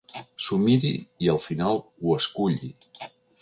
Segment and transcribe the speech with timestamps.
[0.45, 0.93] S'ho miri
[1.25, 2.73] i al final ho esculli.